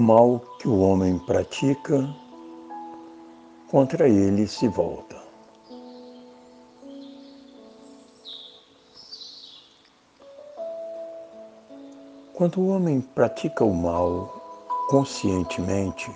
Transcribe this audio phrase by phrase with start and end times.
[0.00, 2.08] O mal que o homem pratica,
[3.70, 5.14] contra ele se volta.
[12.32, 16.10] Quando o homem pratica o mal conscientemente,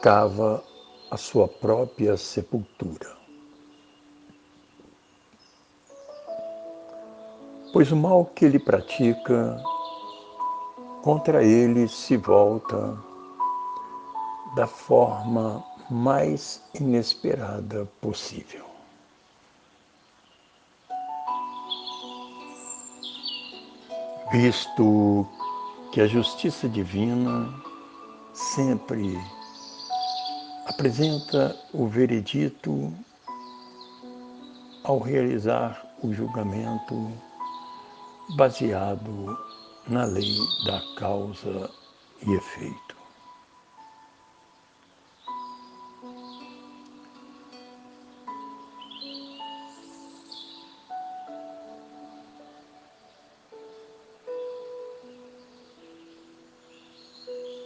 [0.00, 0.62] cava
[1.10, 3.16] a sua própria sepultura.
[7.72, 9.60] Pois o mal que ele pratica
[11.02, 12.96] contra ele se volta
[14.54, 18.64] da forma mais inesperada possível.
[24.30, 25.26] Visto
[25.92, 27.52] que a justiça divina
[28.32, 29.18] sempre
[30.66, 32.92] apresenta o veredito
[34.84, 37.12] ao realizar o julgamento
[38.36, 39.36] baseado
[39.88, 41.70] na lei da causa
[42.26, 42.96] e efeito.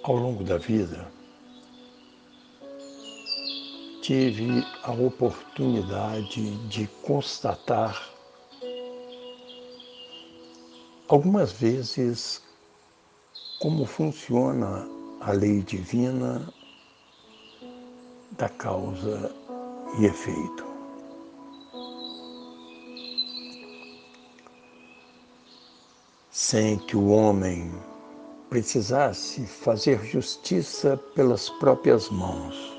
[0.03, 1.11] Ao longo da vida,
[4.03, 8.14] tive a oportunidade de constatar
[11.09, 12.43] algumas vezes
[13.61, 14.89] como funciona
[15.21, 16.53] a lei divina
[18.33, 19.35] da causa
[19.99, 20.65] e efeito.
[26.31, 27.71] Sem que o homem
[28.51, 32.74] precisasse fazer justiça pelas próprias mãos.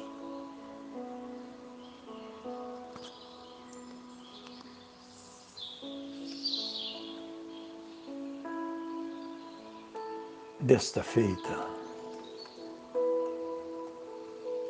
[10.66, 11.68] Desta feita,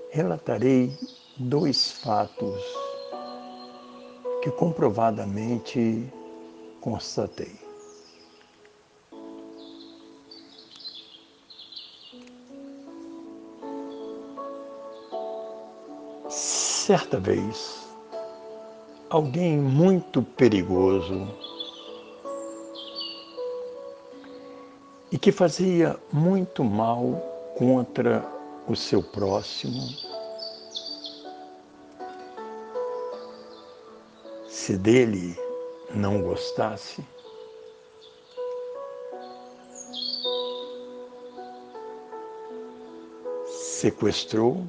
[0.10, 0.92] relatarei
[1.38, 2.62] dois fatos
[4.44, 6.12] que comprovadamente
[6.82, 7.58] constatei.
[16.28, 17.88] Certa vez,
[19.10, 21.55] alguém muito perigoso
[25.16, 28.22] e que fazia muito mal contra
[28.68, 29.82] o seu próximo,
[34.46, 35.40] se dele
[35.90, 37.02] não gostasse,
[43.48, 44.68] sequestrou,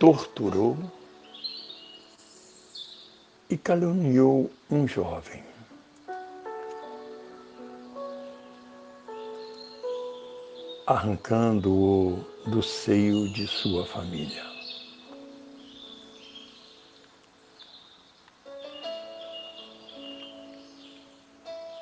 [0.00, 0.76] torturou
[3.48, 5.45] e caluniou um jovem.
[10.86, 14.44] Arrancando-o do seio de sua família.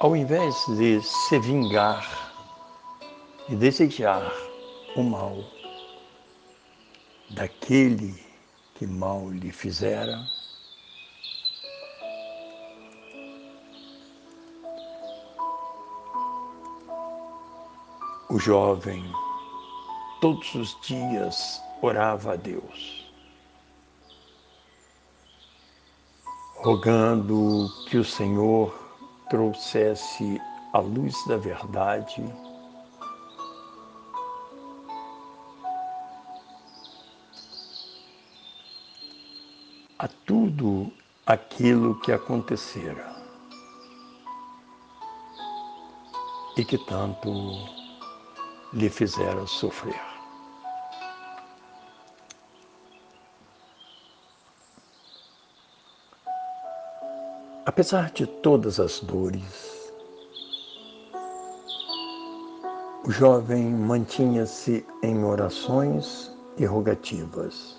[0.00, 2.32] Ao invés de se vingar
[3.48, 4.32] e desejar
[4.96, 5.44] o mal
[7.30, 8.14] daquele
[8.74, 10.26] que mal lhe fizera,
[18.30, 19.04] O jovem
[20.20, 23.12] todos os dias orava a Deus,
[26.56, 28.74] rogando que o Senhor
[29.28, 30.40] trouxesse
[30.72, 32.24] a luz da verdade
[39.98, 40.90] a tudo
[41.26, 43.14] aquilo que acontecera
[46.56, 47.83] e que tanto
[48.74, 50.00] lhe fizeram sofrer.
[57.64, 59.92] Apesar de todas as dores,
[63.06, 67.76] o jovem mantinha-se em orações e rogativas,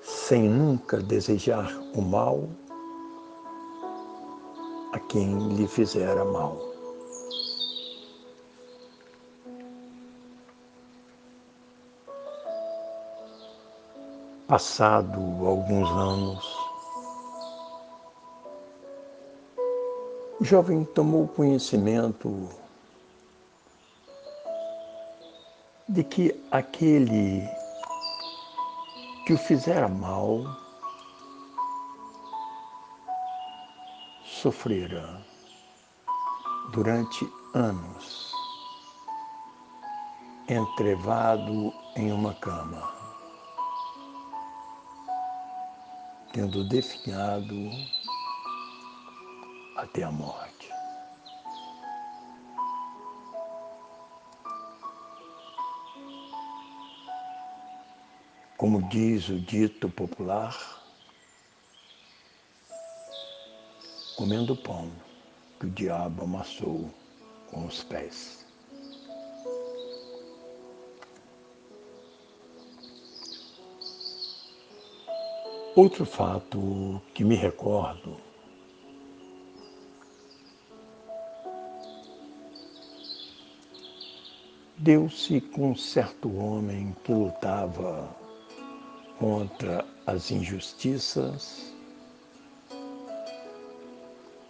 [0.00, 2.48] sem nunca desejar o mal
[4.92, 6.67] a quem lhe fizera mal.
[14.48, 16.58] Passado alguns anos,
[20.40, 22.48] o jovem tomou conhecimento
[25.86, 27.46] de que aquele
[29.26, 30.46] que o fizera mal
[34.24, 35.20] sofrera
[36.72, 38.32] durante anos,
[40.48, 42.97] entrevado em uma cama,
[46.32, 47.70] tendo definhado
[49.76, 50.68] até a morte.
[58.56, 60.56] Como diz o dito popular,
[64.16, 64.90] comendo pão
[65.60, 66.92] que o diabo amassou
[67.50, 68.47] com os pés.
[75.78, 78.16] Outro fato que me recordo
[84.76, 88.12] deu-se com um certo homem que lutava
[89.20, 91.72] contra as injustiças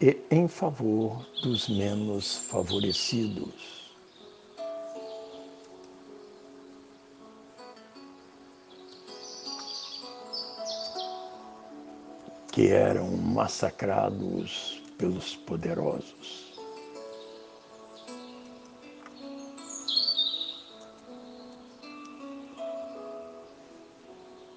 [0.00, 3.77] e em favor dos menos favorecidos.
[12.58, 16.58] Que eram massacrados pelos poderosos.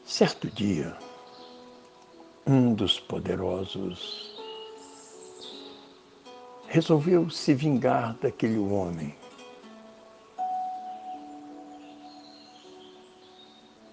[0.03, 0.97] Certo dia,
[2.47, 4.35] um dos poderosos
[6.69, 9.15] resolveu se vingar daquele homem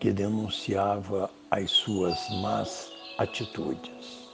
[0.00, 4.28] que denunciava as suas más atitudes.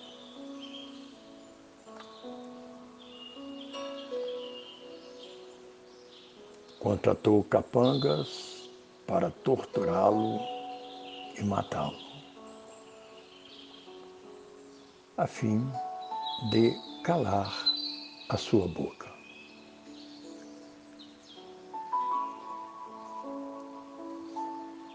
[6.78, 8.68] Contratou capangas
[9.06, 10.38] para torturá-lo
[11.38, 11.96] e matá-lo,
[15.16, 15.66] a fim
[16.50, 17.52] de calar
[18.28, 19.12] a sua boca.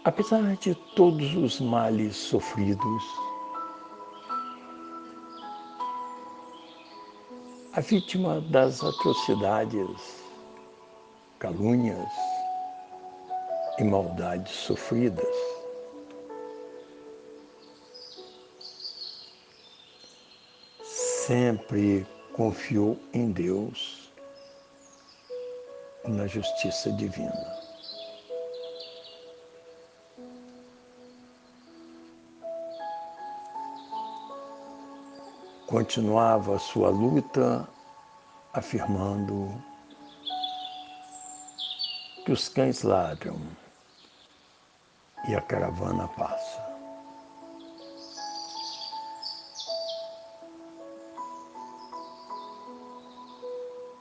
[0.04, 3.04] Apesar de todos os males sofridos,
[7.72, 10.24] a vítima das atrocidades,
[11.38, 12.10] calúnias
[13.78, 15.36] e maldades sofridas,
[20.82, 24.12] sempre confiou em Deus,
[26.04, 27.59] na justiça divina.
[35.70, 37.64] Continuava sua luta,
[38.52, 39.48] afirmando
[42.24, 43.38] que os cães ladram
[45.28, 46.60] e a caravana passa.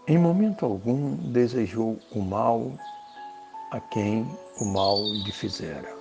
[0.08, 2.74] Em momento algum desejou o mal
[3.70, 4.26] a quem
[4.60, 5.96] o mal lhe fizera.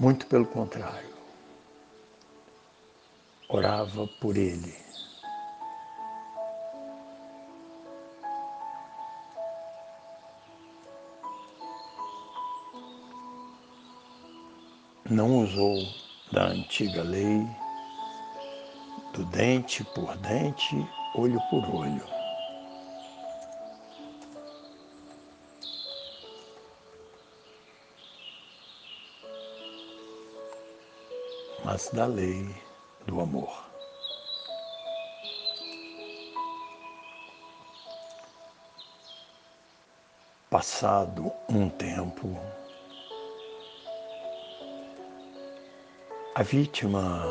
[0.00, 1.15] Muito pelo contrário,
[3.56, 4.76] orava por ele.
[15.08, 15.78] Não usou
[16.32, 17.46] da antiga lei
[19.14, 20.76] do dente por dente,
[21.14, 22.04] olho por olho.
[31.64, 32.65] Mas da lei
[33.06, 33.64] do amor.
[40.50, 42.38] Passado um tempo,
[46.34, 47.22] a vítima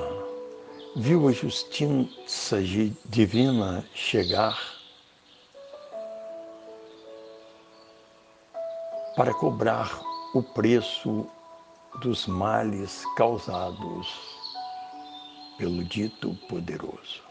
[0.95, 2.61] viu a justiça
[3.05, 4.57] divina chegar
[9.15, 9.99] para cobrar
[10.33, 11.25] o preço
[12.01, 14.34] dos males causados
[15.57, 17.23] pelo dito poderoso.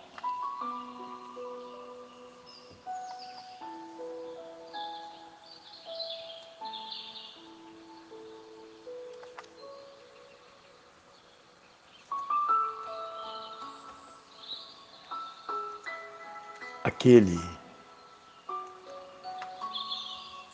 [17.04, 17.38] aquele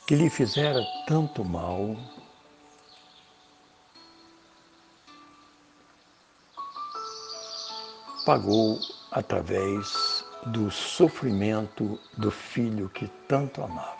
[0.05, 1.97] que lhe fizera tanto mal,
[8.25, 8.79] pagou
[9.13, 13.99] através do sofrimento do filho que tanto amava.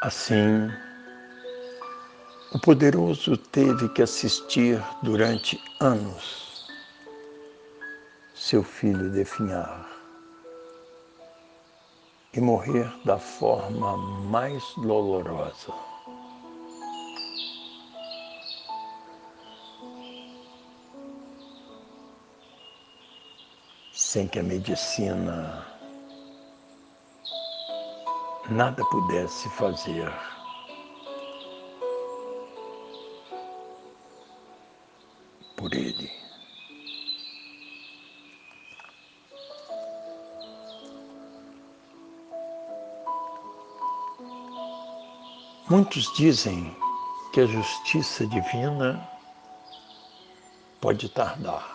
[0.00, 0.70] Assim,
[2.54, 6.64] O poderoso teve que assistir durante anos
[8.32, 9.84] seu filho definhar
[12.32, 15.93] e morrer da forma mais dolorosa.
[24.14, 25.66] Sem que a medicina
[28.48, 30.08] nada pudesse fazer.
[35.56, 36.08] Por ele.
[45.68, 46.72] Muitos dizem
[47.32, 49.10] que a justiça divina
[50.80, 51.73] pode tardar.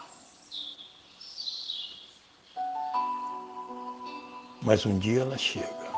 [4.70, 5.92] Mas um dia ela chega.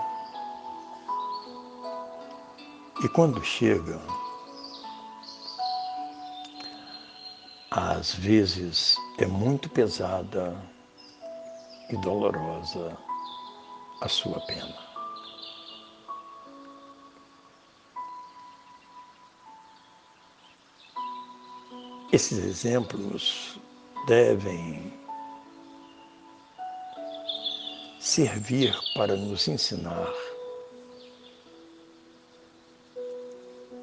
[3.03, 3.99] E quando chega,
[7.69, 10.55] às vezes é muito pesada
[11.89, 12.97] e dolorosa
[14.01, 14.77] a sua pena.
[22.13, 23.59] Esses exemplos
[24.07, 25.00] devem
[28.11, 30.13] servir para nos ensinar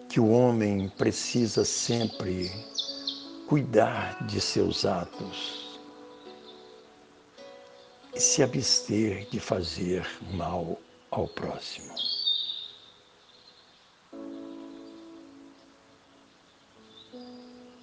[0.06, 2.52] que o homem precisa sempre
[3.48, 5.80] cuidar de seus atos
[8.14, 10.78] e se abster de fazer mal
[11.10, 11.94] ao próximo.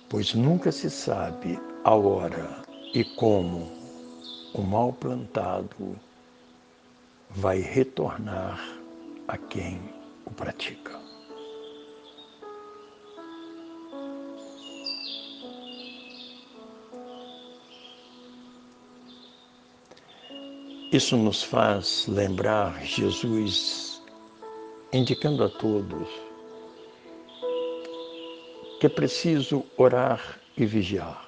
[0.08, 2.62] Pois nunca se sabe a hora
[2.94, 3.72] e como
[4.54, 6.00] o mal plantado
[7.36, 8.60] vai retornar
[9.28, 9.80] a quem
[10.26, 10.98] o pratica.
[20.92, 24.02] Isso nos faz lembrar Jesus
[24.94, 26.08] indicando a todos
[28.80, 31.25] que é preciso orar e vigiar.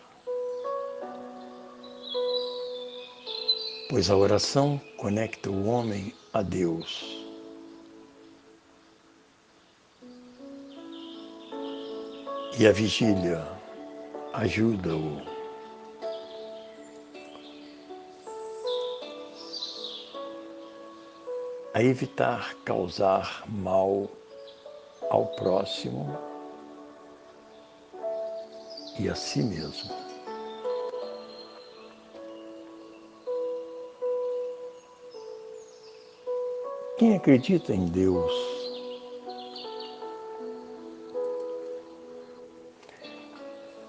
[3.90, 7.26] Pois a oração conecta o homem a Deus.
[12.60, 13.48] E a vigília
[14.34, 15.22] ajuda-o
[21.74, 24.10] a evitar causar mal
[25.10, 26.18] ao próximo
[29.00, 30.07] e a si mesmo.
[36.98, 38.34] Quem acredita em Deus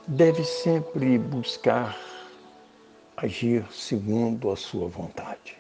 [0.06, 1.98] deve sempre buscar
[3.16, 5.56] agir segundo a sua vontade.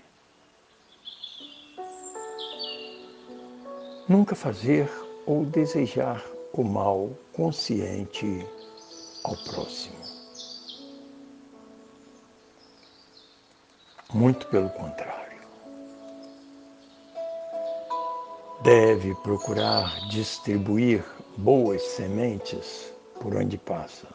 [4.06, 4.90] Nunca fazer
[5.24, 8.46] ou desejar o mal consciente
[9.24, 9.96] ao próximo.
[14.12, 15.17] Muito pelo contrário.
[18.68, 21.02] Deve procurar distribuir
[21.38, 24.06] boas sementes por onde passa,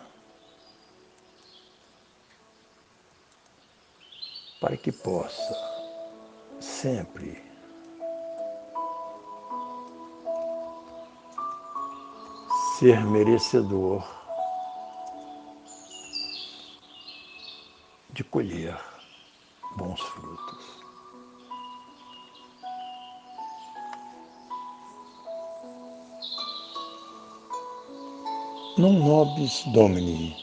[4.59, 5.57] para que possa
[6.59, 7.41] sempre
[12.77, 14.05] ser merecedor
[18.11, 18.79] de colher
[19.75, 20.82] bons frutos.
[28.83, 30.35] Non nobis Domini,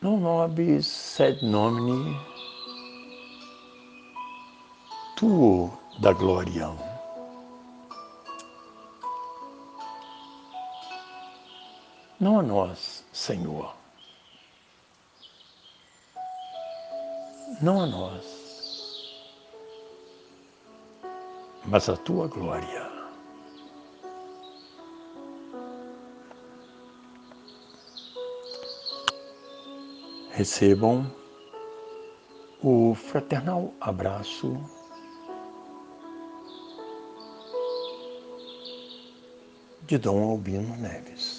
[0.00, 2.16] non nobis sed nomini
[5.14, 6.72] tuo da gloria.
[12.18, 13.74] Não a nós, Senhor.
[17.60, 18.24] Não a nós,
[21.66, 22.85] mas a tua glória.
[30.36, 31.10] Recebam
[32.62, 34.54] o fraternal abraço
[39.84, 41.35] de Dom Albino Neves.